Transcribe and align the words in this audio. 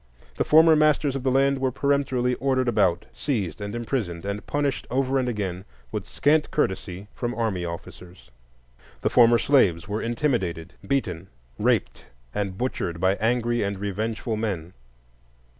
The 0.37 0.43
former 0.43 0.75
masters 0.75 1.15
of 1.15 1.21
the 1.21 1.29
land 1.29 1.59
were 1.59 1.71
peremptorily 1.71 2.33
ordered 2.39 2.67
about, 2.67 3.05
seized, 3.13 3.61
and 3.61 3.75
imprisoned, 3.75 4.25
and 4.25 4.43
punished 4.47 4.87
over 4.89 5.19
and 5.19 5.29
again, 5.29 5.63
with 5.91 6.07
scant 6.09 6.49
courtesy 6.49 7.07
from 7.13 7.35
army 7.35 7.65
officers. 7.65 8.31
The 9.01 9.11
former 9.11 9.37
slaves 9.37 9.87
were 9.87 10.01
intimidated, 10.01 10.73
beaten, 10.87 11.27
raped, 11.59 12.05
and 12.33 12.57
butchered 12.57 12.99
by 12.99 13.13
angry 13.17 13.61
and 13.61 13.77
revengeful 13.77 14.37
men. 14.37 14.73